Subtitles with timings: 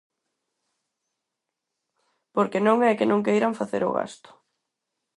[2.35, 4.29] Porque non é que non queiran facer o gasto.